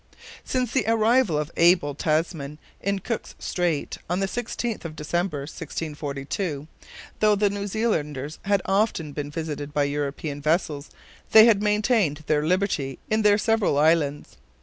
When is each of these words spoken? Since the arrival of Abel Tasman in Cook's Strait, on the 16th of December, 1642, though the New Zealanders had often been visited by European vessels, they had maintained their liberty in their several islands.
Since 0.43 0.71
the 0.71 0.85
arrival 0.87 1.37
of 1.37 1.51
Abel 1.57 1.93
Tasman 1.93 2.57
in 2.81 2.97
Cook's 2.97 3.35
Strait, 3.37 3.99
on 4.09 4.19
the 4.19 4.25
16th 4.25 4.83
of 4.83 4.95
December, 4.95 5.41
1642, 5.41 6.67
though 7.19 7.35
the 7.35 7.51
New 7.51 7.67
Zealanders 7.67 8.39
had 8.45 8.63
often 8.65 9.11
been 9.11 9.29
visited 9.29 9.75
by 9.75 9.83
European 9.83 10.41
vessels, 10.41 10.89
they 11.33 11.45
had 11.45 11.61
maintained 11.61 12.23
their 12.25 12.43
liberty 12.43 12.97
in 13.11 13.21
their 13.21 13.37
several 13.37 13.77
islands. 13.77 14.37